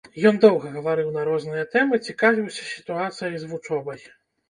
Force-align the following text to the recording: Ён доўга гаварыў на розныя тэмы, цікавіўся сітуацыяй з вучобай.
Ён 0.29 0.37
доўга 0.45 0.71
гаварыў 0.77 1.11
на 1.19 1.27
розныя 1.29 1.67
тэмы, 1.77 2.01
цікавіўся 2.09 2.69
сітуацыяй 2.73 3.35
з 3.41 3.55
вучобай. 3.55 4.01